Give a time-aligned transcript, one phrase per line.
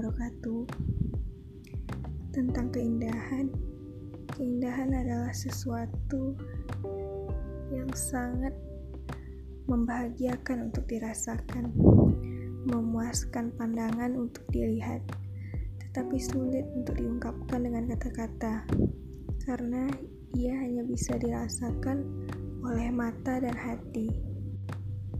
[0.00, 0.64] wabarakatuh
[2.32, 3.52] tentang keindahan
[4.32, 6.32] keindahan adalah sesuatu
[7.68, 8.56] yang sangat
[9.68, 11.68] membahagiakan untuk dirasakan
[12.64, 15.04] memuaskan pandangan untuk dilihat
[15.84, 18.64] tetapi sulit untuk diungkapkan dengan kata-kata
[19.44, 19.84] karena
[20.32, 22.08] ia hanya bisa dirasakan
[22.64, 24.08] oleh mata dan hati.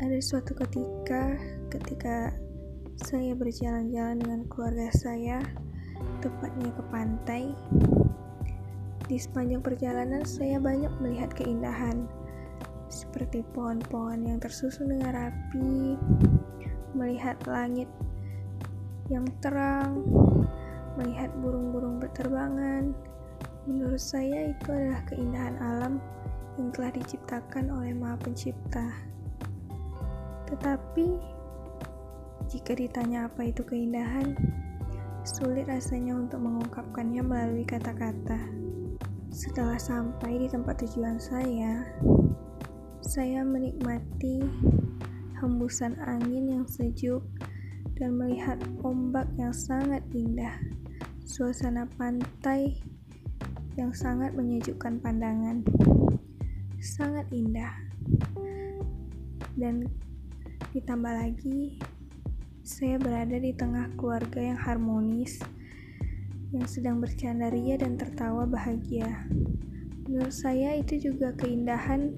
[0.00, 1.36] Ada suatu ketika,
[1.68, 2.32] ketika
[3.00, 5.40] saya berjalan-jalan dengan keluarga saya,
[6.20, 7.44] tepatnya ke pantai.
[9.08, 12.04] Di sepanjang perjalanan, saya banyak melihat keindahan
[12.92, 15.96] seperti pohon-pohon yang tersusun dengan rapi,
[16.92, 17.88] melihat langit
[19.08, 20.04] yang terang,
[21.00, 22.92] melihat burung-burung berterbangan.
[23.64, 25.94] Menurut saya itu adalah keindahan alam
[26.60, 28.92] yang telah diciptakan oleh Maha Pencipta.
[30.52, 31.31] Tetapi
[32.52, 34.36] jika ditanya apa itu keindahan,
[35.24, 38.36] sulit rasanya untuk mengungkapkannya melalui kata-kata.
[39.32, 41.80] Setelah sampai di tempat tujuan saya,
[43.00, 44.44] saya menikmati
[45.40, 47.24] hembusan angin yang sejuk
[47.96, 50.52] dan melihat ombak yang sangat indah.
[51.24, 52.76] Suasana pantai
[53.80, 55.64] yang sangat menyejukkan pandangan.
[56.84, 57.72] Sangat indah.
[59.56, 59.88] Dan
[60.76, 61.80] ditambah lagi
[62.62, 65.42] saya berada di tengah keluarga yang harmonis
[66.54, 69.26] yang sedang bercanda ria dan tertawa bahagia.
[70.06, 72.14] Menurut saya itu juga keindahan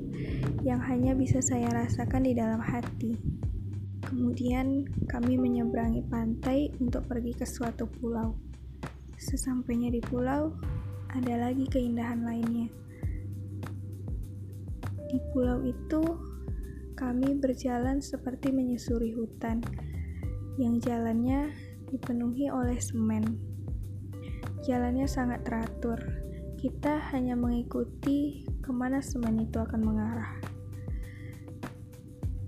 [0.61, 3.17] yang hanya bisa saya rasakan di dalam hati.
[4.05, 8.37] Kemudian kami menyeberangi pantai untuk pergi ke suatu pulau.
[9.17, 10.53] Sesampainya di pulau,
[11.09, 12.69] ada lagi keindahan lainnya.
[15.09, 16.05] Di pulau itu,
[17.01, 19.65] kami berjalan seperti menyusuri hutan
[20.61, 21.51] yang jalannya
[21.91, 23.39] dipenuhi oleh semen.
[24.65, 26.25] Jalannya sangat teratur
[26.65, 30.33] kita hanya mengikuti ke mana semen itu akan mengarah.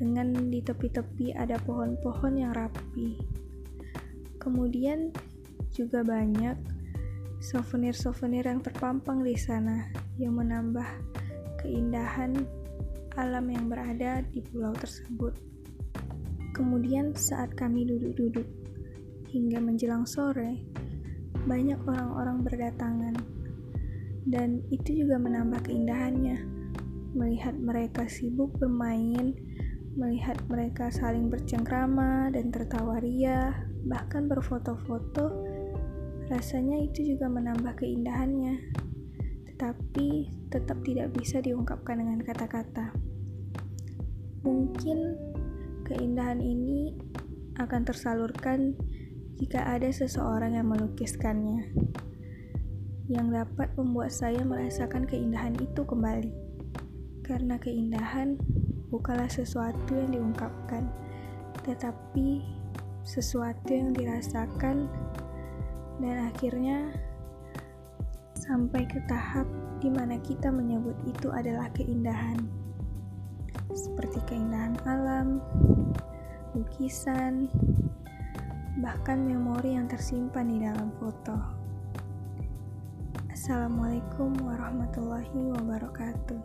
[0.00, 3.21] Dengan di tepi-tepi ada pohon-pohon yang rapi.
[4.41, 5.12] Kemudian
[5.69, 6.56] juga banyak
[7.45, 10.89] souvenir-souvenir yang terpampang di sana yang menambah
[11.61, 12.41] keindahan
[13.21, 15.37] alam yang berada di pulau tersebut.
[16.56, 18.49] Kemudian saat kami duduk-duduk
[19.28, 20.65] hingga menjelang sore,
[21.44, 23.12] banyak orang-orang berdatangan
[24.25, 26.41] dan itu juga menambah keindahannya.
[27.12, 29.37] Melihat mereka sibuk bermain,
[30.00, 33.53] melihat mereka saling bercengkrama dan tertawa ria,
[33.84, 35.33] bahkan berfoto-foto,
[36.33, 38.65] rasanya itu juga menambah keindahannya.
[39.53, 40.09] Tetapi
[40.49, 42.97] tetap tidak bisa diungkapkan dengan kata-kata.
[44.41, 44.99] Mungkin
[45.87, 46.99] keindahan ini
[47.63, 48.75] akan tersalurkan
[49.39, 51.71] jika ada seseorang yang melukiskannya
[53.07, 56.35] yang dapat membuat saya merasakan keindahan itu kembali.
[57.23, 58.35] Karena keindahan
[58.91, 60.91] bukanlah sesuatu yang diungkapkan,
[61.63, 62.43] tetapi
[63.07, 64.91] sesuatu yang dirasakan
[66.03, 66.91] dan akhirnya
[68.35, 69.47] sampai ke tahap
[69.79, 72.43] di mana kita menyebut itu adalah keindahan.
[73.71, 75.43] Seperti keindahan alam,
[76.56, 77.53] lukisan,
[78.81, 81.37] bahkan memori yang tersimpan di dalam foto.
[83.28, 86.41] Assalamualaikum warahmatullahi wabarakatuh.